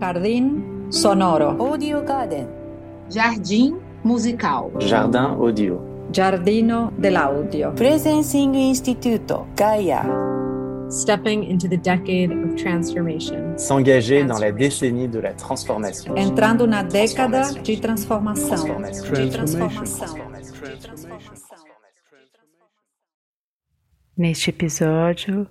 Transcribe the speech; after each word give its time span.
Jardim 0.00 0.90
sonoro. 0.90 1.56
Audio 1.58 2.04
Garden. 2.04 2.46
Jardim 3.10 3.78
musical. 4.04 4.70
Jardin 4.78 5.18
audio. 5.40 5.80
Giardino 6.12 6.92
dell'audio. 6.98 7.72
Presencing 7.72 8.54
Instituto. 8.54 9.46
Gaia. 9.56 10.26
stepping 10.88 11.42
into 11.42 11.66
the 11.68 11.76
decade 11.76 12.30
of 12.30 12.54
transformation. 12.56 13.58
S'engager 13.58 14.24
dans 14.24 14.38
la 14.38 14.52
décennie 14.52 15.08
de 15.08 15.18
la 15.18 15.32
transformation. 15.32 16.14
Entrando 16.16 16.66
na 16.66 16.82
década 16.82 17.52
de 17.62 17.76
transformação. 17.76 18.64
Transformation. 18.64 19.12
De 19.12 19.30
transformação. 19.30 20.16
Neste 24.16 24.50
episódio, 24.50 25.46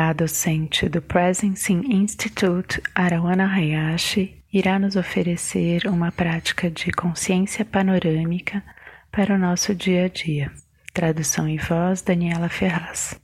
a 0.00 0.12
docente 0.12 0.88
do 0.88 1.02
Presencing 1.02 1.82
Institute, 1.92 2.80
Arawana 2.94 3.52
Hayashi, 3.52 4.40
irá 4.52 4.78
nos 4.78 4.94
oferecer 4.94 5.88
uma 5.88 6.12
prática 6.12 6.70
de 6.70 6.92
consciência 6.92 7.64
panorâmica 7.64 8.62
para 9.10 9.34
o 9.34 9.38
nosso 9.38 9.74
dia 9.74 10.04
a 10.04 10.08
dia. 10.08 10.52
Tradução 10.94 11.48
e 11.48 11.58
voz, 11.58 12.00
Daniela 12.00 12.48
Ferraz. 12.48 13.20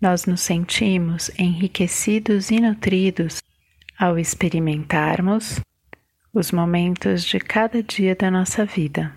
Nós 0.00 0.26
nos 0.26 0.40
sentimos 0.40 1.30
enriquecidos 1.38 2.50
e 2.50 2.58
nutridos 2.58 3.40
ao 3.96 4.18
experimentarmos 4.18 5.60
os 6.34 6.50
momentos 6.50 7.22
de 7.22 7.38
cada 7.38 7.84
dia 7.84 8.16
da 8.16 8.32
nossa 8.32 8.64
vida, 8.64 9.14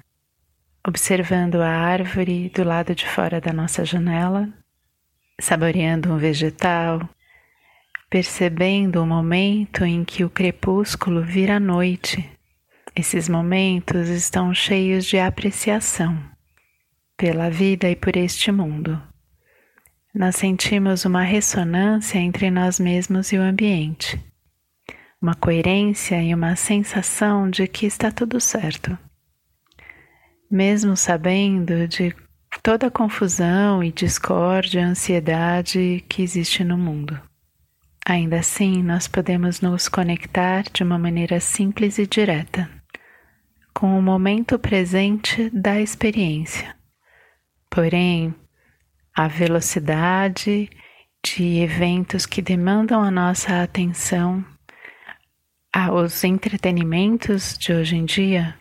observando 0.88 1.56
a 1.56 1.70
árvore 1.70 2.50
do 2.50 2.64
lado 2.64 2.94
de 2.94 3.08
fora 3.08 3.42
da 3.42 3.52
nossa 3.52 3.84
janela, 3.84 4.48
saboreando 5.40 6.12
um 6.12 6.18
vegetal, 6.18 7.08
percebendo 8.10 9.02
o 9.02 9.08
momento 9.08 9.86
em 9.86 10.04
que 10.04 10.24
o 10.24 10.30
crepúsculo 10.30 11.24
vira 11.24 11.60
noite. 11.60 12.30
Esses 12.96 13.30
momentos 13.30 14.10
estão 14.10 14.54
cheios 14.54 15.06
de 15.06 15.20
apreciação 15.20 16.18
pela 17.16 17.50
vida 17.50 17.90
e 17.90 17.96
por 17.96 18.16
este 18.16 18.52
mundo 18.52 19.02
nós 20.14 20.36
sentimos 20.36 21.06
uma 21.06 21.22
ressonância 21.22 22.18
entre 22.18 22.50
nós 22.50 22.80
mesmos 22.80 23.32
e 23.32 23.38
o 23.38 23.42
ambiente, 23.42 24.20
uma 25.22 25.36
coerência 25.36 26.22
e 26.22 26.34
uma 26.34 26.56
sensação 26.56 27.50
de 27.50 27.68
que 27.68 27.86
está 27.86 28.12
tudo 28.12 28.40
certo. 28.42 28.98
Mesmo 30.50 30.98
sabendo 30.98 31.88
de 31.88 32.14
toda 32.64 32.88
a 32.88 32.92
confusão 32.92 33.84
e 33.84 33.92
discórdia, 33.92 34.86
ansiedade 34.86 36.04
que 36.10 36.22
existe 36.22 36.64
no 36.64 36.78
mundo. 36.78 37.20
Ainda 38.06 38.40
assim, 38.40 38.82
nós 38.82 39.08
podemos 39.08 39.62
nos 39.62 39.88
conectar 39.88 40.64
de 40.74 40.84
uma 40.84 40.98
maneira 40.98 41.40
simples 41.40 41.98
e 41.98 42.08
direta 42.08 42.70
com 43.74 43.98
o 43.98 44.02
momento 44.02 44.58
presente 44.60 45.50
da 45.52 45.80
experiência. 45.80 46.76
Porém, 47.70 48.34
a 49.16 49.28
velocidade 49.28 50.70
de 51.24 51.60
eventos 51.60 52.26
que 52.26 52.42
demandam 52.42 53.02
a 53.04 53.12
nossa 53.12 53.62
atenção, 53.62 54.44
os 55.94 56.24
entretenimentos 56.24 57.58
de 57.58 57.72
hoje 57.72 57.96
em 57.96 58.06
dia 58.06 58.60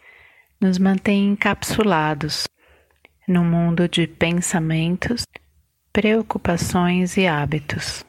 nos 0.60 0.78
mantêm 0.78 1.30
encapsulados 1.30 2.47
no 3.28 3.44
mundo 3.44 3.86
de 3.86 4.06
pensamentos, 4.06 5.26
preocupações 5.92 7.18
e 7.18 7.26
hábitos, 7.26 8.04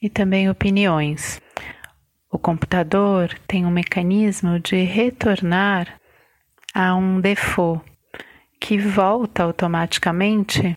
e 0.00 0.08
também 0.08 0.48
opiniões. 0.48 1.40
O 2.30 2.38
computador 2.38 3.36
tem 3.48 3.66
um 3.66 3.70
mecanismo 3.70 4.60
de 4.60 4.76
retornar 4.84 6.00
a 6.72 6.94
um 6.94 7.20
default 7.20 7.84
que 8.60 8.78
volta 8.78 9.42
automaticamente 9.42 10.76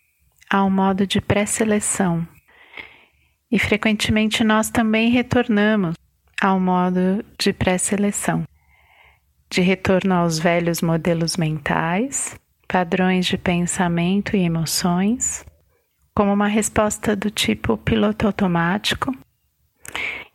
ao 0.50 0.70
modo 0.70 1.06
de 1.06 1.22
pré-seleção. 1.22 2.28
E 3.52 3.60
frequentemente 3.60 4.44
nós 4.44 4.70
também 4.70 5.10
retornamos 5.10 5.96
ao 6.42 6.60
modo 6.60 7.24
de 7.40 7.54
pré-seleção, 7.54 8.46
de 9.50 9.62
retorno 9.62 10.14
aos 10.16 10.38
velhos 10.38 10.82
modelos 10.82 11.38
mentais, 11.38 12.38
padrões 12.68 13.26
de 13.26 13.38
pensamento 13.38 14.36
e 14.36 14.42
emoções, 14.42 15.46
como 16.14 16.34
uma 16.34 16.48
resposta 16.48 17.16
do 17.16 17.32
tipo 17.32 17.78
piloto 17.78 18.28
automático. 18.28 19.16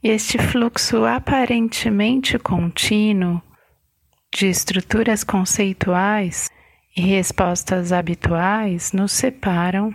Este 0.02 0.38
fluxo 0.38 1.04
aparentemente 1.04 2.38
contínuo 2.38 3.40
de 4.34 4.46
estruturas 4.46 5.22
conceituais 5.22 6.50
e 6.96 7.02
respostas 7.02 7.92
habituais 7.92 8.92
nos 8.92 9.12
separam 9.12 9.94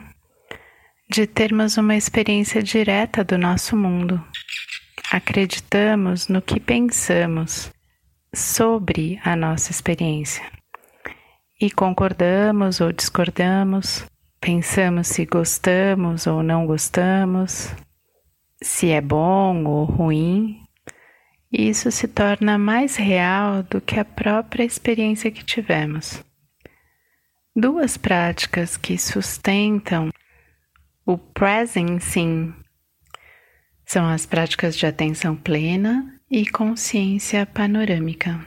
de 1.10 1.26
termos 1.26 1.78
uma 1.78 1.96
experiência 1.96 2.62
direta 2.62 3.24
do 3.24 3.38
nosso 3.38 3.76
mundo. 3.76 4.24
Acreditamos 5.12 6.28
no 6.28 6.42
que 6.42 6.60
pensamos 6.60 7.72
sobre 8.34 9.20
a 9.24 9.36
nossa 9.36 9.72
experiência 9.72 10.57
e 11.60 11.72
concordamos 11.72 12.80
ou 12.80 12.92
discordamos, 12.92 14.06
pensamos 14.40 15.08
se 15.08 15.26
gostamos 15.26 16.28
ou 16.28 16.44
não 16.44 16.66
gostamos, 16.66 17.74
se 18.62 18.90
é 18.90 19.02
bom 19.02 19.66
ou 19.66 19.86
ruim. 19.86 20.62
Isso 21.52 21.90
se 21.92 22.08
torna 22.08 22.58
mais 22.58 22.96
real 22.98 23.64
do 23.64 23.80
que 23.80 24.00
a 24.00 24.06
própria 24.06 24.64
experiência 24.64 25.32
que 25.32 25.44
tivemos. 25.44 26.24
Duas 27.56 27.98
práticas 27.98 28.78
que 28.78 28.98
sustentam 28.98 30.12
o 31.06 31.18
presencing 31.18 32.54
são 33.86 34.06
as 34.06 34.26
práticas 34.26 34.76
de 34.76 34.86
atenção 34.86 35.36
plena 35.36 36.20
e 36.30 36.46
consciência 36.46 37.46
panorâmica, 37.46 38.46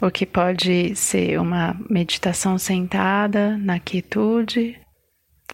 o 0.00 0.10
que 0.10 0.24
pode 0.24 0.94
ser 0.94 1.40
uma 1.40 1.76
meditação 1.88 2.58
sentada 2.58 3.56
na 3.58 3.78
quietude, 3.78 4.78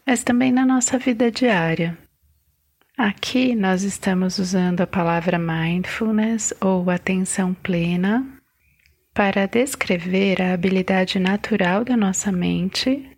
mas 0.06 0.22
também 0.22 0.52
na 0.52 0.66
nossa 0.66 0.98
vida 0.98 1.30
diária. 1.30 1.96
Aqui 2.96 3.54
nós 3.56 3.82
estamos 3.82 4.38
usando 4.38 4.82
a 4.82 4.86
palavra 4.86 5.38
mindfulness 5.38 6.54
ou 6.60 6.88
atenção 6.90 7.52
plena 7.54 8.24
para 9.12 9.46
descrever 9.46 10.40
a 10.40 10.52
habilidade 10.52 11.18
natural 11.18 11.84
da 11.84 11.96
nossa 11.96 12.30
mente 12.30 13.10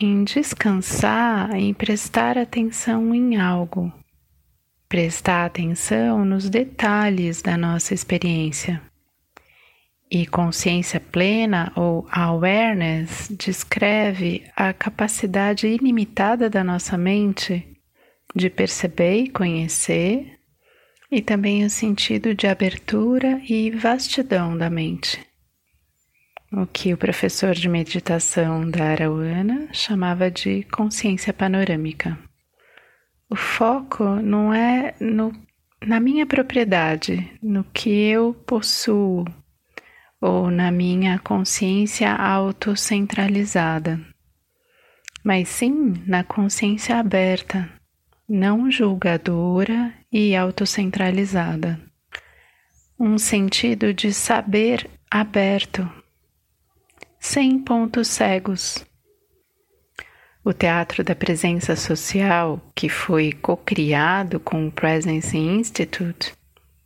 em 0.00 0.24
descansar, 0.24 1.54
em 1.54 1.72
prestar 1.72 2.38
atenção 2.38 3.14
em 3.14 3.36
algo, 3.36 3.92
prestar 4.88 5.44
atenção 5.44 6.24
nos 6.24 6.48
detalhes 6.48 7.42
da 7.42 7.56
nossa 7.56 7.94
experiência. 7.94 8.82
E 10.14 10.26
consciência 10.26 11.00
plena 11.00 11.72
ou 11.74 12.06
awareness 12.12 13.28
descreve 13.30 14.44
a 14.54 14.72
capacidade 14.74 15.66
ilimitada 15.66 16.50
da 16.50 16.62
nossa 16.62 16.98
mente 16.98 17.66
de 18.36 18.50
perceber 18.50 19.22
e 19.22 19.30
conhecer, 19.30 20.38
e 21.10 21.22
também 21.22 21.64
o 21.64 21.70
sentido 21.70 22.34
de 22.34 22.46
abertura 22.46 23.40
e 23.48 23.70
vastidão 23.70 24.56
da 24.56 24.68
mente 24.68 25.18
o 26.52 26.66
que 26.66 26.92
o 26.92 26.98
professor 26.98 27.54
de 27.54 27.68
meditação 27.68 28.68
da 28.68 28.90
Arawana 28.90 29.68
chamava 29.72 30.30
de 30.30 30.64
consciência 30.64 31.32
panorâmica. 31.32 32.18
O 33.30 33.34
foco 33.34 34.04
não 34.04 34.52
é 34.52 34.94
no, 35.00 35.32
na 35.80 35.98
minha 35.98 36.26
propriedade, 36.26 37.30
no 37.42 37.64
que 37.64 37.88
eu 37.88 38.34
possuo, 38.46 39.24
ou 40.22 40.52
na 40.52 40.70
minha 40.70 41.18
consciência 41.18 42.14
autocentralizada, 42.14 44.00
mas 45.24 45.48
sim 45.48 45.94
na 46.06 46.22
consciência 46.22 46.96
aberta, 46.96 47.68
não 48.28 48.70
julgadora 48.70 49.92
e 50.12 50.36
autocentralizada. 50.36 51.80
Um 52.96 53.18
sentido 53.18 53.92
de 53.92 54.12
saber 54.12 54.88
aberto 55.10 55.90
sem 57.18 57.58
pontos 57.58 58.06
cegos. 58.06 58.86
O 60.44 60.52
Teatro 60.52 61.02
da 61.02 61.16
Presença 61.16 61.74
Social, 61.74 62.60
que 62.76 62.88
foi 62.88 63.32
co-criado 63.32 64.38
com 64.38 64.68
o 64.68 64.72
Presence 64.72 65.36
Institute, 65.36 66.32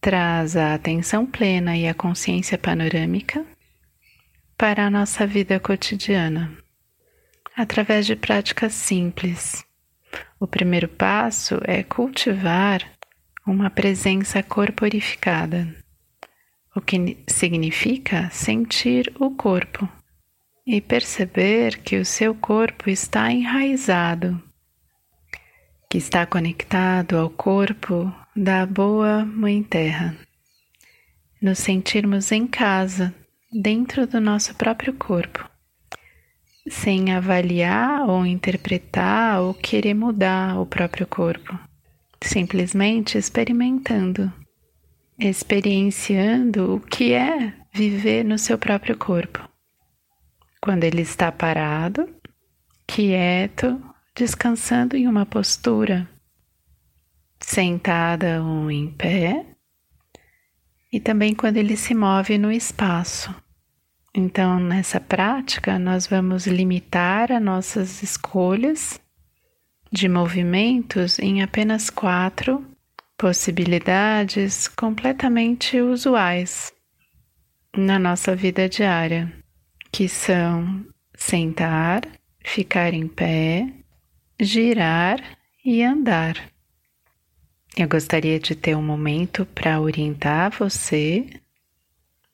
traz 0.07 0.57
a 0.57 0.73
atenção 0.73 1.27
plena 1.27 1.77
e 1.77 1.89
a 1.89 1.93
consciência 1.93 2.57
panorâmica 2.57 3.45
para 4.57 4.87
a 4.87 4.89
nossa 4.89 5.27
vida 5.27 5.59
cotidiana, 5.59 6.57
através 7.57 8.07
de 8.07 8.15
práticas 8.15 8.73
simples. 8.73 9.65
O 10.39 10.47
primeiro 10.47 10.87
passo 10.87 11.61
é 11.65 11.83
cultivar 11.83 12.89
uma 13.45 13.69
presença 13.69 14.45
corporificada, 14.45 15.75
o 16.77 16.81
que 16.81 17.19
significa 17.27 18.31
sentir 18.31 19.13
o 19.19 19.33
corpo 19.33 19.89
e 20.65 20.81
perceber 20.81 21.79
que 21.79 21.97
o 21.97 22.05
seu 22.05 22.33
corpo 22.33 22.89
está 22.89 23.33
enraizado, 23.33 24.41
que 25.91 25.99
está 25.99 26.25
conectado 26.25 27.19
ao 27.19 27.29
corpo 27.29 28.15
da 28.37 28.67
boa 28.67 29.25
Mãe 29.25 29.63
Terra. 29.63 30.15
Nos 31.41 31.59
sentirmos 31.59 32.31
em 32.31 32.47
casa, 32.47 33.15
dentro 33.51 34.07
do 34.07 34.21
nosso 34.21 34.55
próprio 34.55 34.93
corpo, 34.93 35.49
sem 36.69 37.13
avaliar 37.13 38.09
ou 38.09 38.27
interpretar 38.27 39.41
ou 39.41 39.55
querer 39.55 39.95
mudar 39.95 40.61
o 40.61 40.67
próprio 40.67 41.07
corpo, 41.07 41.59
simplesmente 42.23 43.17
experimentando, 43.17 44.31
experienciando 45.19 46.75
o 46.75 46.81
que 46.81 47.13
é 47.13 47.55
viver 47.73 48.25
no 48.25 48.39
seu 48.39 48.59
próprio 48.59 48.97
corpo 48.97 49.47
quando 50.67 50.83
ele 50.83 51.03
está 51.03 51.31
parado, 51.31 52.09
quieto, 52.89 53.81
descansando 54.17 54.97
em 54.97 55.07
uma 55.07 55.25
postura, 55.25 56.09
sentada 57.41 58.43
ou 58.43 58.71
em 58.71 58.89
pé, 58.89 59.47
e 60.93 61.01
também 61.01 61.35
quando 61.35 61.57
ele 61.57 61.77
se 61.77 61.95
move 61.95 62.39
no 62.39 62.51
espaço. 62.51 63.35
Então, 64.15 64.59
nessa 64.59 64.99
prática, 64.99 65.79
nós 65.79 66.07
vamos 66.07 66.47
limitar 66.47 67.31
as 67.31 67.43
nossas 67.43 68.03
escolhas 68.03 69.01
de 69.93 70.09
movimentos 70.09 71.19
em 71.19 71.43
apenas 71.43 71.91
quatro 71.91 72.65
possibilidades 73.19 74.69
completamente 74.69 75.81
usuais 75.81 76.73
na 77.77 77.99
nossa 77.99 78.35
vida 78.35 78.69
diária 78.69 79.33
que 79.97 80.09
são 80.09 80.85
sentar, 81.17 82.03
ficar 82.45 82.93
em 82.93 83.09
pé, 83.09 83.67
girar 84.39 85.19
e 85.65 85.83
andar. 85.83 86.37
Eu 87.79 87.87
gostaria 87.87 88.41
de 88.41 88.55
ter 88.55 88.75
um 88.75 88.83
momento 88.83 89.45
para 89.45 89.79
orientar 89.79 90.51
você 90.51 91.29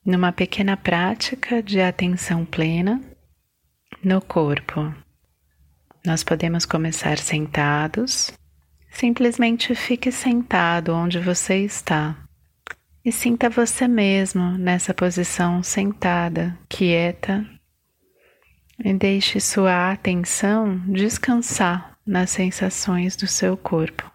numa 0.05 0.31
pequena 0.31 0.77
prática 0.77 1.61
de 1.61 1.81
atenção 1.81 2.45
plena 2.45 3.01
no 4.01 4.21
corpo. 4.21 4.95
Nós 6.05 6.23
podemos 6.23 6.65
começar 6.65 7.17
sentados. 7.17 8.31
Simplesmente 8.89 9.75
fique 9.75 10.13
sentado 10.13 10.93
onde 10.93 11.19
você 11.19 11.57
está 11.57 12.15
e 13.03 13.11
sinta 13.11 13.49
você 13.49 13.85
mesmo 13.85 14.57
nessa 14.57 14.93
posição 14.93 15.61
sentada, 15.61 16.57
quieta, 16.69 17.45
e 18.79 18.93
deixe 18.93 19.41
sua 19.41 19.91
atenção 19.91 20.77
descansar 20.87 21.97
nas 22.07 22.29
sensações 22.29 23.17
do 23.17 23.27
seu 23.27 23.57
corpo. 23.57 24.12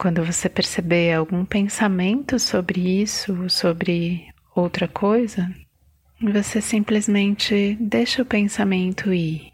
Quando 0.00 0.24
você 0.24 0.48
perceber 0.48 1.12
algum 1.12 1.44
pensamento 1.44 2.38
sobre 2.38 3.02
isso, 3.02 3.50
sobre 3.50 4.32
outra 4.56 4.88
coisa, 4.88 5.54
você 6.18 6.62
simplesmente 6.62 7.76
deixa 7.78 8.22
o 8.22 8.24
pensamento 8.24 9.12
ir. 9.12 9.52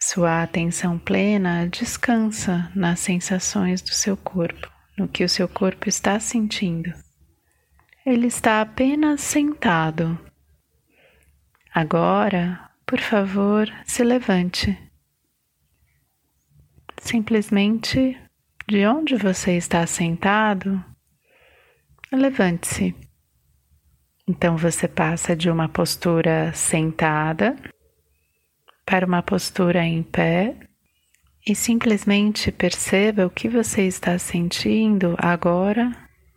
Sua 0.00 0.42
atenção 0.42 0.98
plena 0.98 1.66
descansa 1.66 2.72
nas 2.74 3.00
sensações 3.00 3.82
do 3.82 3.92
seu 3.92 4.16
corpo 4.16 4.72
no 4.96 5.06
que 5.06 5.22
o 5.22 5.28
seu 5.28 5.46
corpo 5.46 5.90
está 5.90 6.18
sentindo. 6.18 6.90
Ele 8.06 8.28
está 8.28 8.62
apenas 8.62 9.20
sentado. 9.20 10.18
Agora, 11.74 12.70
por 12.86 12.98
favor, 12.98 13.70
se 13.84 14.02
levante. 14.02 14.74
Simplesmente 16.98 18.18
de 18.66 18.86
onde 18.86 19.16
você 19.16 19.56
está 19.56 19.86
sentado, 19.86 20.82
levante-se. 22.10 22.94
Então 24.26 24.56
você 24.56 24.86
passa 24.86 25.34
de 25.34 25.50
uma 25.50 25.68
postura 25.68 26.52
sentada 26.54 27.56
para 28.86 29.06
uma 29.06 29.22
postura 29.22 29.84
em 29.84 30.02
pé 30.02 30.56
e 31.46 31.54
simplesmente 31.54 32.52
perceba 32.52 33.26
o 33.26 33.30
que 33.30 33.48
você 33.48 33.82
está 33.82 34.16
sentindo 34.18 35.16
agora 35.18 35.90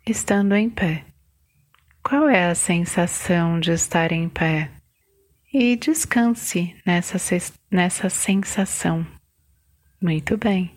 estando 0.05 0.55
em 0.55 0.69
pé. 0.69 1.05
Qual 2.03 2.29
é 2.29 2.45
a 2.45 2.55
sensação 2.55 3.59
de 3.59 3.71
estar 3.71 4.11
em 4.11 4.29
pé? 4.29 4.71
E 5.53 5.75
descanse 5.75 6.75
nessa, 6.85 7.17
nessa 7.71 8.09
sensação. 8.09 9.05
Muito 10.01 10.37
bem. 10.37 10.74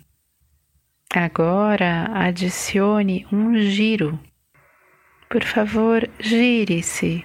Agora 1.14 2.04
adicione 2.12 3.26
um 3.32 3.56
giro. 3.56 4.20
Por 5.30 5.42
favor, 5.42 6.06
gire-se 6.20 7.24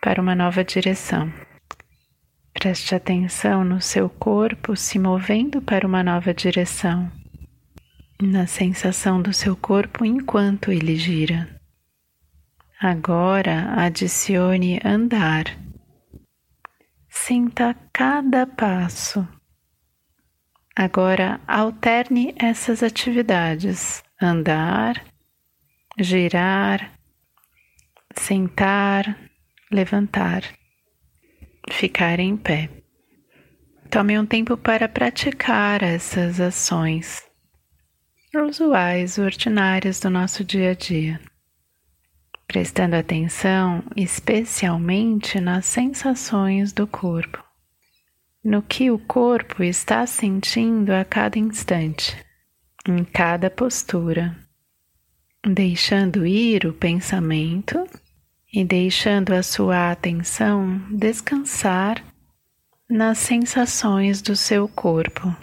para 0.00 0.22
uma 0.22 0.36
nova 0.36 0.62
direção. 0.62 1.32
Preste 2.54 2.94
atenção 2.94 3.64
no 3.64 3.80
seu 3.80 4.08
corpo 4.08 4.76
se 4.76 5.00
movendo 5.00 5.60
para 5.60 5.84
uma 5.84 6.02
nova 6.02 6.32
direção, 6.32 7.10
na 8.22 8.46
sensação 8.46 9.20
do 9.20 9.32
seu 9.32 9.56
corpo 9.56 10.04
enquanto 10.04 10.70
ele 10.70 10.94
gira. 10.94 11.48
Agora 12.80 13.72
adicione 13.76 14.80
andar. 14.84 15.44
Sinta 17.08 17.74
cada 17.92 18.46
passo. 18.46 19.26
Agora 20.78 21.40
alterne 21.46 22.34
essas 22.38 22.82
atividades: 22.82 24.02
andar, 24.22 25.04
girar, 25.98 26.92
sentar, 28.16 29.18
levantar 29.70 30.42
ficar 31.72 32.18
em 32.18 32.36
pé. 32.36 32.68
Tome 33.90 34.18
um 34.18 34.26
tempo 34.26 34.56
para 34.56 34.88
praticar 34.88 35.82
essas 35.82 36.40
ações 36.40 37.22
usuais, 38.34 39.18
ordinárias 39.18 39.98
do 40.00 40.10
nosso 40.10 40.44
dia 40.44 40.72
a 40.72 40.74
dia, 40.74 41.20
prestando 42.46 42.94
atenção 42.94 43.82
especialmente 43.96 45.40
nas 45.40 45.64
sensações 45.64 46.72
do 46.72 46.86
corpo, 46.86 47.42
no 48.42 48.62
que 48.62 48.90
o 48.90 48.98
corpo 48.98 49.62
está 49.62 50.06
sentindo 50.06 50.90
a 50.90 51.04
cada 51.04 51.38
instante, 51.38 52.16
em 52.86 53.04
cada 53.04 53.50
postura, 53.50 54.36
deixando 55.44 56.26
ir 56.26 56.66
o 56.66 56.72
pensamento 56.72 57.84
e 58.52 58.64
deixando 58.64 59.32
a 59.32 59.42
sua 59.42 59.90
atenção 59.90 60.78
descansar 60.90 62.02
nas 62.88 63.18
sensações 63.18 64.22
do 64.22 64.34
seu 64.34 64.68
corpo. 64.68 65.34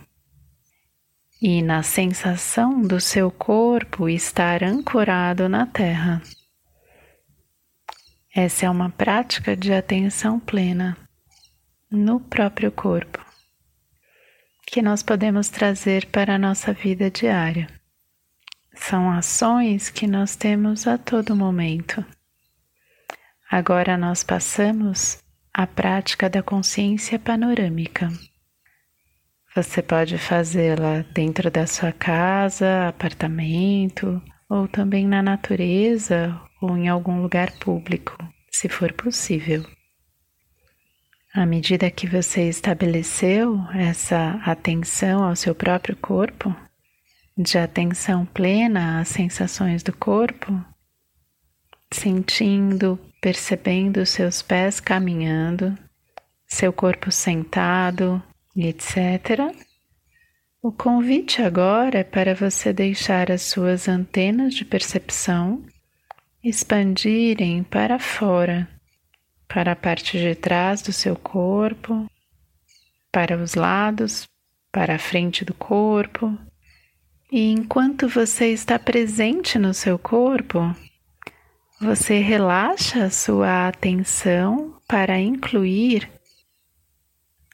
E 1.42 1.62
na 1.62 1.84
sensação 1.84 2.82
do 2.82 3.00
seu 3.00 3.30
corpo 3.30 4.10
estar 4.10 4.64
ancorado 4.64 5.48
na 5.48 5.68
terra. 5.68 6.22
Essa 8.34 8.66
é 8.66 8.70
uma 8.70 8.90
prática 8.90 9.56
de 9.56 9.72
atenção 9.72 10.40
plena 10.40 11.05
no 11.96 12.20
próprio 12.20 12.72
corpo, 12.72 13.24
que 14.68 14.82
nós 14.82 15.02
podemos 15.02 15.50
trazer 15.50 16.06
para 16.08 16.36
a 16.36 16.40
nossa 16.40 16.74
vida 16.74 17.10
diária. 17.10 17.68
São 18.74 19.10
ações 19.10 19.90
que 19.90 20.06
nós 20.06 20.36
temos 20.36 20.86
a 20.86 20.98
todo 20.98 21.36
momento 21.36 22.06
Agora 23.50 23.96
nós 23.96 24.24
passamos 24.24 25.20
à 25.54 25.68
prática 25.68 26.30
da 26.30 26.42
consciência 26.42 27.20
panorâmica. 27.20 28.10
Você 29.56 29.82
pode 29.82 30.18
fazê-la 30.18 31.06
dentro 31.14 31.50
da 31.50 31.66
sua 31.68 31.92
casa, 31.92 32.88
apartamento, 32.88 34.22
ou 34.50 34.68
também 34.68 35.08
na 35.08 35.22
natureza 35.22 36.38
ou 36.62 36.76
em 36.76 36.90
algum 36.90 37.22
lugar 37.22 37.52
público, 37.60 38.18
se 38.52 38.68
for 38.68 38.92
possível. 38.92 39.64
À 41.36 41.46
medida 41.46 41.92
que 41.92 42.08
você 42.08 42.48
estabeleceu 42.48 43.60
essa 43.74 44.40
atenção 44.46 45.22
ao 45.22 45.36
seu 45.36 45.54
próprio 45.54 45.94
corpo, 45.98 46.56
de 47.38 47.58
atenção 47.58 48.26
plena 48.26 49.02
às 49.02 49.10
sensações 49.10 49.84
do 49.84 49.92
corpo, 49.92 50.58
sentindo, 51.92 52.98
percebendo 53.20 54.06
seus 54.06 54.42
pés 54.42 54.80
caminhando, 54.80 55.78
seu 56.48 56.72
corpo 56.72 57.12
sentado, 57.12 58.24
etc. 58.56 59.54
O 60.62 60.72
convite 60.72 61.42
agora 61.42 62.00
é 62.00 62.04
para 62.06 62.34
você 62.34 62.72
deixar 62.72 63.30
as 63.30 63.42
suas 63.42 63.90
antenas 63.90 64.54
de 64.54 64.64
percepção 64.64 65.66
expandirem 66.42 67.62
para 67.62 68.00
fora, 68.00 68.70
para 69.48 69.72
a 69.72 69.76
parte 69.76 70.18
de 70.18 70.36
trás 70.36 70.82
do 70.82 70.92
seu 70.92 71.16
corpo, 71.16 72.10
para 73.12 73.38
os 73.38 73.56
lados, 73.56 74.28
para 74.72 74.96
a 74.96 75.00
frente 75.00 75.46
do 75.46 75.54
corpo. 75.54 76.38
E 77.32 77.52
enquanto 77.52 78.08
você 78.08 78.52
está 78.52 78.78
presente 78.78 79.58
no 79.58 79.74
seu 79.74 79.98
corpo, 79.98 80.76
você 81.80 82.20
relaxa 82.20 83.10
sua 83.10 83.68
atenção 83.68 84.78
para 84.88 85.20
incluir 85.20 86.10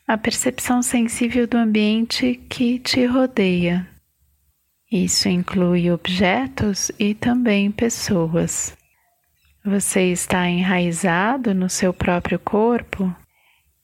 a 0.08 0.18
percepção 0.18 0.82
sensível 0.82 1.48
do 1.48 1.58
ambiente 1.58 2.36
que 2.50 2.80
te 2.80 3.06
rodeia. 3.06 3.88
Isso 4.92 5.30
inclui 5.30 5.90
objetos 5.90 6.92
e 7.00 7.16
também 7.16 7.72
pessoas. 7.72 8.76
Você 9.64 10.12
está 10.12 10.50
enraizado 10.50 11.54
no 11.54 11.70
seu 11.70 11.94
próprio 11.94 12.40
corpo 12.40 13.16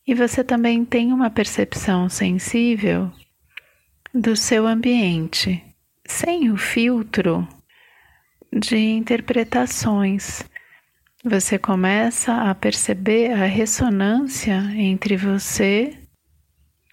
e 0.07 0.15
você 0.15 0.43
também 0.43 0.84
tem 0.84 1.13
uma 1.13 1.29
percepção 1.29 2.10
sensível 2.10 3.12
do 4.12 4.36
seu 4.36 4.65
ambiente, 4.65 5.63
sem 6.03 6.50
o 6.50 6.57
filtro 6.57 7.48
de 8.51 8.75
interpretações. 8.75 10.43
Você 11.24 11.60
começa 11.60 12.34
a 12.50 12.55
perceber 12.55 13.34
a 13.34 13.46
ressonância 13.46 14.55
entre 14.75 15.15
você 15.15 15.96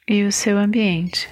e 0.06 0.24
o 0.24 0.32
seu 0.32 0.58
ambiente. 0.58 1.26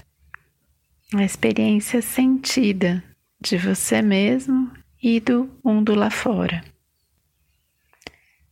A 1.15 1.23
experiência 1.23 2.01
sentida 2.01 3.05
de 3.39 3.59
você 3.59 4.01
mesmo 4.01 4.73
e 5.03 5.21
do 5.21 5.51
mundo 5.63 5.95
lá 5.95 6.09
fora. 6.09 6.72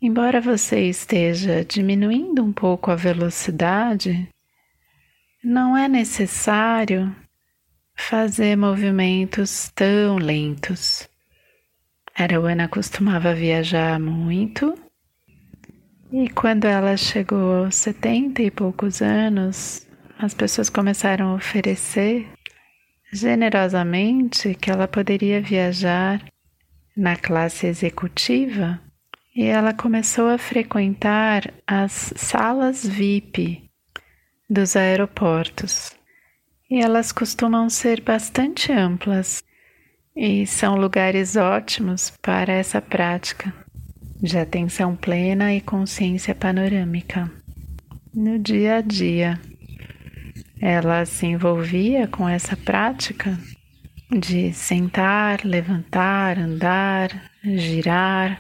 Embora 0.03 0.41
você 0.41 0.89
esteja 0.89 1.63
diminuindo 1.63 2.43
um 2.43 2.55
pouco 2.55 2.91
a 2.91 2.97
velocidade, 2.97 4.27
não 5.45 5.77
é 5.77 5.87
necessário 5.89 7.15
fazer 7.95 8.57
movimentos 8.57 9.71
tão 9.75 10.17
lentos. 10.17 11.07
Arawana 12.17 12.67
costumava 12.67 13.35
viajar 13.35 14.01
muito 14.01 14.75
e 16.11 16.31
quando 16.31 16.65
ela 16.65 16.97
chegou 16.97 17.65
aos 17.65 17.75
setenta 17.75 18.43
e 18.43 18.51
poucos 18.51 19.03
anos, 19.03 19.87
as 20.19 20.33
pessoas 20.33 20.71
começaram 20.71 21.33
a 21.33 21.35
oferecer 21.35 22.27
generosamente 23.13 24.55
que 24.55 24.71
ela 24.71 24.89
poderia 24.89 25.43
viajar 25.43 26.25
na 26.97 27.17
classe 27.17 27.67
executiva 27.67 28.81
e 29.35 29.45
ela 29.45 29.73
começou 29.73 30.29
a 30.29 30.39
frequentar 30.39 31.53
as 31.67 32.13
salas 32.17 32.85
VIP 32.87 33.71
dos 34.49 34.75
aeroportos. 34.77 35.93
E 36.69 36.81
elas 36.81 37.13
costumam 37.13 37.69
ser 37.69 38.01
bastante 38.01 38.73
amplas 38.73 39.43
e 40.15 40.47
são 40.47 40.77
lugares 40.77 41.37
ótimos 41.37 42.13
para 42.23 42.53
essa 42.53 42.81
prática 42.81 43.53
de 44.21 44.37
atenção 44.37 44.95
plena 44.95 45.55
e 45.55 45.61
consciência 45.61 46.35
panorâmica 46.35 47.31
no 48.15 48.39
dia 48.39 48.77
a 48.77 48.81
dia. 48.81 49.41
Ela 50.61 51.07
se 51.07 51.27
envolvia 51.27 52.07
com 52.07 52.29
essa 52.29 52.57
prática 52.57 53.39
de 54.11 54.53
sentar, 54.53 55.41
levantar, 55.45 56.39
andar, 56.39 57.31
girar, 57.43 58.39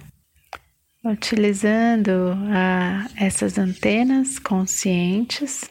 utilizando 1.04 2.32
a, 2.52 3.08
essas 3.16 3.58
antenas 3.58 4.38
conscientes 4.38 5.70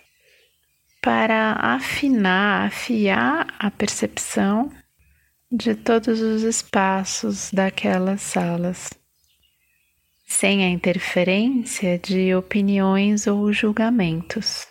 para 1.02 1.54
afinar, 1.54 2.68
afiar 2.68 3.48
a 3.58 3.72
percepção 3.72 4.72
de 5.52 5.74
todos 5.76 6.20
os 6.22 6.44
espaços 6.44 7.52
daquelas 7.52 8.22
salas, 8.22 8.90
sem 10.26 10.64
a 10.64 10.70
interferência 10.70 11.98
de 11.98 12.36
opiniões 12.36 13.26
ou 13.26 13.52
julgamentos. 13.52 14.68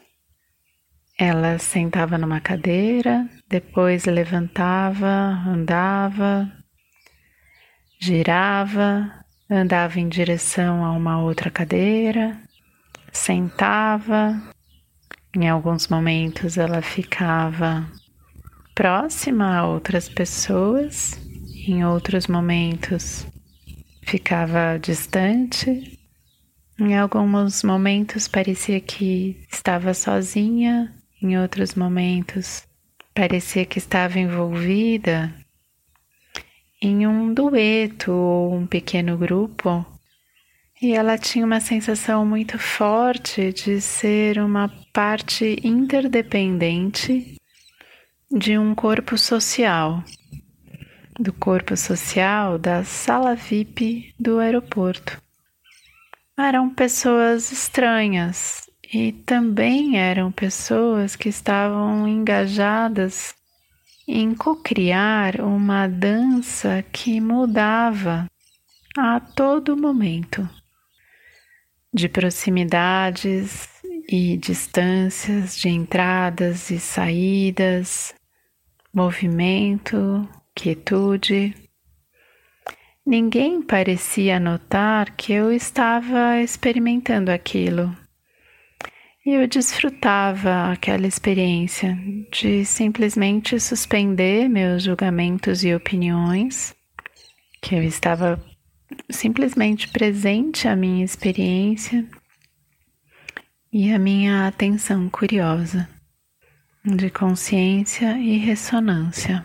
Ela 1.18 1.58
sentava 1.58 2.16
numa 2.16 2.40
cadeira, 2.40 3.28
depois 3.48 4.04
levantava, 4.04 5.08
andava, 5.48 6.48
girava, 8.00 9.17
andava 9.50 9.98
em 9.98 10.08
direção 10.08 10.84
a 10.84 10.92
uma 10.92 11.20
outra 11.22 11.50
cadeira, 11.50 12.38
sentava. 13.12 14.40
Em 15.34 15.48
alguns 15.48 15.88
momentos 15.88 16.58
ela 16.58 16.82
ficava 16.82 17.86
próxima 18.74 19.56
a 19.56 19.66
outras 19.66 20.08
pessoas, 20.08 21.20
em 21.66 21.84
outros 21.84 22.26
momentos 22.26 23.26
ficava 24.02 24.78
distante. 24.78 25.98
Em 26.78 26.96
alguns 26.96 27.62
momentos 27.62 28.28
parecia 28.28 28.80
que 28.80 29.36
estava 29.50 29.92
sozinha 29.92 30.94
em 31.20 31.36
outros 31.36 31.74
momentos, 31.74 32.62
parecia 33.12 33.66
que 33.66 33.78
estava 33.78 34.20
envolvida 34.20 35.34
em 36.80 37.06
um 37.06 37.32
dueto 37.32 38.12
ou 38.12 38.54
um 38.54 38.66
pequeno 38.66 39.16
grupo, 39.16 39.84
e 40.80 40.92
ela 40.92 41.18
tinha 41.18 41.44
uma 41.44 41.60
sensação 41.60 42.24
muito 42.24 42.58
forte 42.58 43.52
de 43.52 43.80
ser 43.80 44.38
uma 44.38 44.72
parte 44.92 45.58
interdependente 45.64 47.36
de 48.30 48.56
um 48.56 48.74
corpo 48.74 49.18
social, 49.18 50.04
do 51.18 51.32
corpo 51.32 51.76
social 51.76 52.58
da 52.58 52.84
sala 52.84 53.34
VIP 53.34 54.14
do 54.20 54.38
aeroporto. 54.38 55.20
Eram 56.36 56.70
pessoas 56.70 57.50
estranhas, 57.50 58.68
e 58.92 59.12
também 59.12 59.98
eram 59.98 60.32
pessoas 60.32 61.14
que 61.14 61.28
estavam 61.28 62.08
engajadas 62.08 63.34
em 64.10 64.34
cocriar 64.34 65.38
uma 65.42 65.86
dança 65.86 66.82
que 66.90 67.20
mudava 67.20 68.26
a 68.96 69.20
todo 69.20 69.76
momento, 69.76 70.48
de 71.92 72.08
proximidades 72.08 73.68
e 74.08 74.38
distâncias, 74.38 75.58
de 75.58 75.68
entradas 75.68 76.70
e 76.70 76.80
saídas, 76.80 78.14
movimento, 78.94 80.26
quietude. 80.54 81.54
Ninguém 83.04 83.60
parecia 83.60 84.40
notar 84.40 85.14
que 85.16 85.34
eu 85.34 85.52
estava 85.52 86.40
experimentando 86.40 87.30
aquilo 87.30 87.94
e 89.28 89.34
eu 89.34 89.46
desfrutava 89.46 90.72
aquela 90.72 91.06
experiência 91.06 91.94
de 92.32 92.64
simplesmente 92.64 93.60
suspender 93.60 94.48
meus 94.48 94.82
julgamentos 94.82 95.62
e 95.62 95.74
opiniões, 95.74 96.74
que 97.60 97.74
eu 97.74 97.82
estava 97.82 98.42
simplesmente 99.10 99.86
presente 99.88 100.66
à 100.66 100.74
minha 100.74 101.04
experiência 101.04 102.08
e 103.70 103.92
à 103.92 103.98
minha 103.98 104.46
atenção 104.46 105.10
curiosa 105.10 105.86
de 106.82 107.10
consciência 107.10 108.16
e 108.16 108.38
ressonância. 108.38 109.44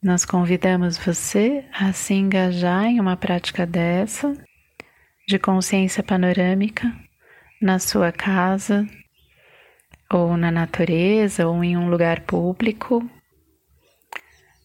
Nós 0.00 0.24
convidamos 0.24 0.96
você 0.96 1.64
a 1.72 1.92
se 1.92 2.14
engajar 2.14 2.84
em 2.84 3.00
uma 3.00 3.16
prática 3.16 3.66
dessa, 3.66 4.32
de 5.26 5.36
consciência 5.36 6.00
panorâmica, 6.00 7.05
na 7.60 7.78
sua 7.78 8.12
casa, 8.12 8.86
ou 10.10 10.36
na 10.36 10.50
natureza, 10.50 11.46
ou 11.46 11.62
em 11.64 11.76
um 11.76 11.88
lugar 11.88 12.20
público. 12.20 13.08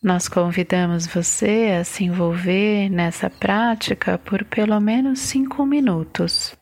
Nós 0.03 0.27
convidamos 0.27 1.05
você 1.05 1.77
a 1.79 1.83
se 1.83 2.03
envolver 2.03 2.89
nessa 2.89 3.29
prática 3.29 4.17
por 4.17 4.43
pelo 4.43 4.79
menos 4.79 5.19
cinco 5.19 5.65
minutos. 5.65 6.55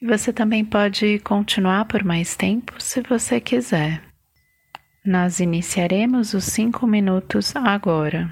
E 0.00 0.06
você 0.06 0.32
também 0.32 0.64
pode 0.64 1.18
continuar 1.20 1.86
por 1.86 2.04
mais 2.04 2.36
tempo 2.36 2.74
se 2.78 3.00
você 3.00 3.40
quiser. 3.40 4.02
Nós 5.04 5.40
iniciaremos 5.40 6.34
os 6.34 6.44
cinco 6.44 6.86
minutos 6.86 7.56
agora. 7.56 8.30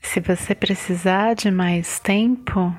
Se 0.00 0.20
você 0.20 0.54
precisar 0.54 1.34
de 1.34 1.50
mais 1.50 2.00
tempo, 2.00 2.74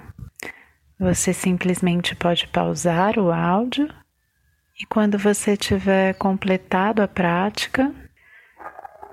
você 0.99 1.33
simplesmente 1.33 2.15
pode 2.15 2.47
pausar 2.47 3.17
o 3.17 3.31
áudio 3.31 3.87
e 4.79 4.85
quando 4.85 5.17
você 5.17 5.55
tiver 5.55 6.13
completado 6.15 7.01
a 7.01 7.07
prática, 7.07 7.93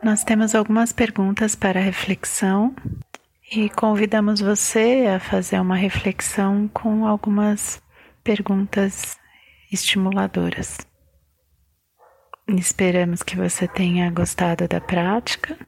nós 0.03 0.25
temos 0.25 0.55
algumas 0.55 0.92
perguntas 0.92 1.55
para 1.55 1.81
reflexão 1.81 2.75
e 3.51 3.68
convidamos 3.71 4.40
você 4.40 5.07
a 5.14 5.21
fazer 5.21 5.61
uma 5.61 5.77
reflexão 5.77 6.68
com 6.68 7.07
algumas 7.07 7.83
perguntas 8.23 9.18
estimuladoras. 9.73 10.79
Esperamos 12.47 13.23
que 13.23 13.37
você 13.37 13.68
tenha 13.68 14.11
gostado 14.11 14.66
da 14.66 14.81
prática. 14.81 15.59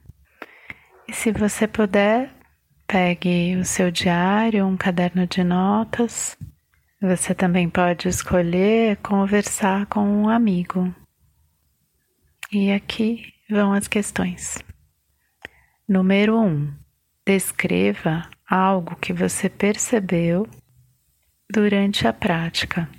Se 1.11 1.31
você 1.31 1.67
puder, 1.67 2.31
pegue 2.87 3.55
o 3.57 3.65
seu 3.65 3.91
diário, 3.91 4.65
um 4.65 4.77
caderno 4.77 5.27
de 5.27 5.43
notas. 5.43 6.37
Você 7.01 7.35
também 7.35 7.69
pode 7.69 8.07
escolher 8.07 8.97
conversar 8.97 9.85
com 9.87 10.01
um 10.01 10.29
amigo. 10.29 10.93
E 12.51 12.71
aqui 12.71 13.33
vão 13.49 13.73
as 13.73 13.87
questões. 13.87 14.57
Número 15.87 16.37
1. 16.37 16.45
Um, 16.45 16.73
descreva 17.25 18.29
algo 18.49 18.95
que 18.95 19.11
você 19.11 19.49
percebeu 19.49 20.47
durante 21.51 22.07
a 22.07 22.13
prática. 22.13 22.89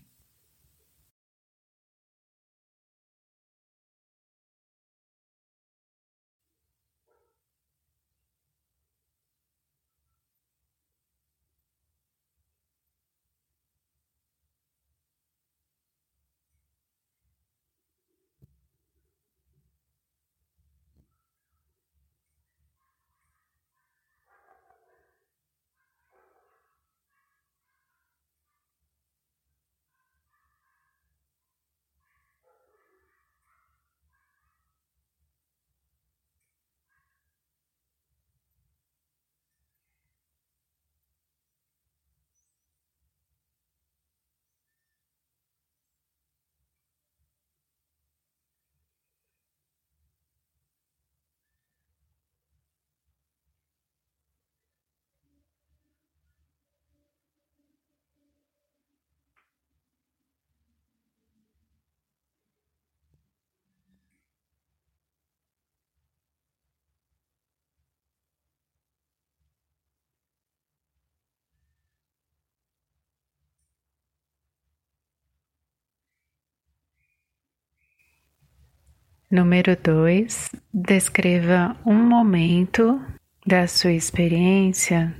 Número 79.33 79.75
2, 79.75 80.51
descreva 80.75 81.75
um 81.87 81.95
momento 81.95 83.01
da 83.47 83.67
sua 83.67 83.93
experiência 83.93 85.17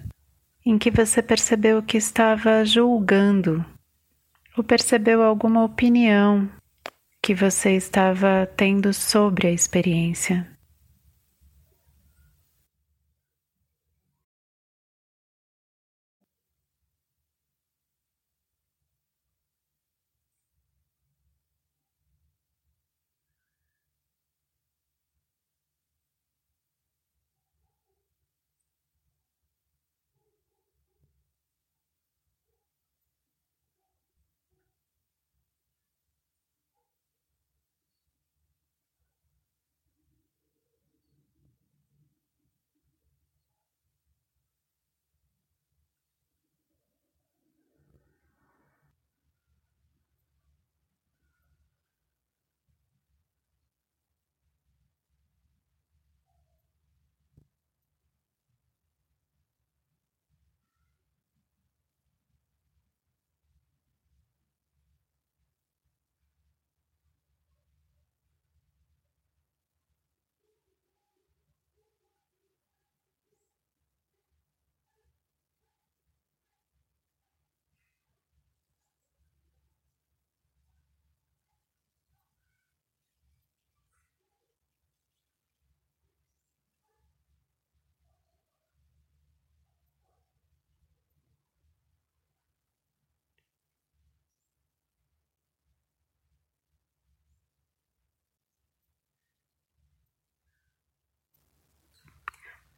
em 0.67 0.77
que 0.77 0.91
você 0.91 1.23
percebeu 1.23 1.83
que 1.83 1.97
estava 1.97 2.63
julgando 2.63 3.65
ou 4.55 4.63
percebeu 4.63 5.23
alguma 5.23 5.65
opinião 5.65 6.47
que 7.23 7.35
você 7.35 7.71
estava 7.71 8.47
tendo 8.55 8.93
sobre 8.93 9.47
a 9.47 9.51
experiência. 9.51 10.47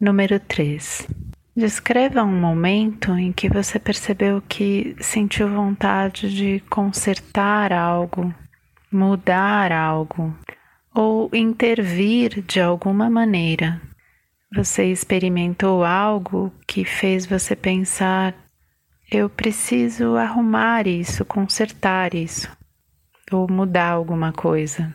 Número 0.05 0.39
3. 0.39 1.09
Descreva 1.57 2.23
um 2.23 2.39
momento 2.39 3.13
em 3.13 3.33
que 3.33 3.49
você 3.49 3.79
percebeu 3.79 4.43
que 4.47 4.95
sentiu 5.01 5.49
vontade 5.49 6.29
de 6.29 6.61
consertar 6.69 7.73
algo, 7.73 8.31
mudar 8.93 9.73
algo 9.73 10.37
ou 10.95 11.31
intervir 11.33 12.43
de 12.43 12.61
alguma 12.61 13.09
maneira. 13.09 13.81
Você 14.55 14.93
experimentou 14.93 15.83
algo 15.83 16.53
que 16.67 16.85
fez 16.85 17.25
você 17.25 17.57
pensar: 17.57 18.35
eu 19.11 19.31
preciso 19.31 20.17
arrumar 20.17 20.87
isso, 20.87 21.25
consertar 21.25 22.15
isso, 22.15 22.55
ou 23.33 23.51
mudar 23.51 23.93
alguma 23.93 24.35
coisa. 24.35 24.95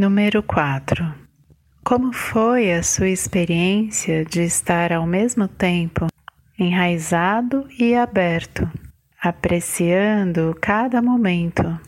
Número 0.00 0.42
4. 0.42 1.14
Como 1.84 2.10
foi 2.10 2.72
a 2.72 2.82
sua 2.82 3.10
experiência 3.10 4.24
de 4.24 4.40
estar 4.40 4.94
ao 4.94 5.06
mesmo 5.06 5.46
tempo 5.46 6.06
enraizado 6.58 7.68
e 7.78 7.94
aberto, 7.94 8.66
apreciando 9.20 10.56
cada 10.58 11.02
momento, 11.02 11.78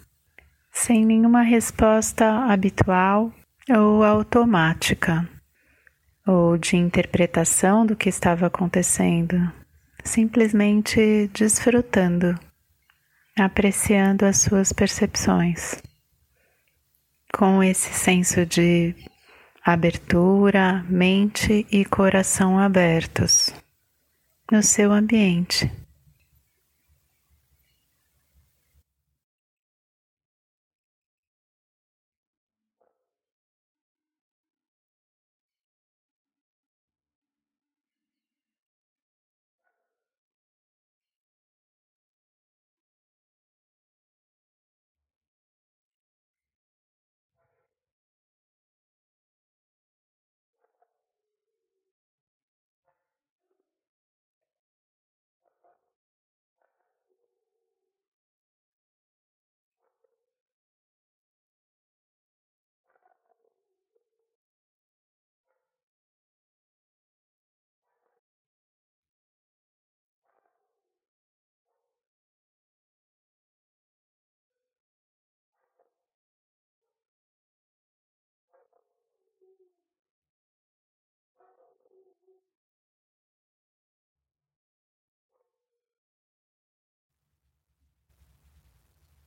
sem 0.70 1.06
nenhuma 1.06 1.40
resposta 1.40 2.28
habitual 2.52 3.32
ou 3.74 4.04
automática, 4.04 5.26
ou 6.26 6.58
de 6.58 6.76
interpretação 6.76 7.86
do 7.86 7.96
que 7.96 8.10
estava 8.10 8.46
acontecendo, 8.46 9.50
simplesmente 10.04 11.30
desfrutando, 11.32 12.38
apreciando 13.38 14.26
as 14.26 14.36
suas 14.36 14.70
percepções. 14.70 15.80
Com 17.32 17.62
esse 17.62 17.92
senso 17.94 18.44
de 18.44 18.94
abertura, 19.64 20.84
mente 20.88 21.66
e 21.72 21.84
coração 21.84 22.58
abertos 22.58 23.50
no 24.50 24.62
seu 24.62 24.92
ambiente. 24.92 25.70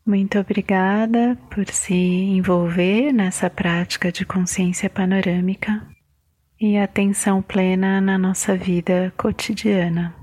Muito 0.06 0.38
obrigada 0.38 1.36
por 1.50 1.68
se 1.68 1.96
envolver 1.96 3.12
nessa 3.12 3.50
prática 3.50 4.12
de 4.12 4.24
consciência 4.24 4.88
panorâmica 4.88 5.82
e 6.62 6.78
atenção 6.78 7.41
plena 7.41 8.00
na 8.00 8.15
nossa 8.15 8.56
vida 8.56 9.12
cotidiana. 9.18 10.13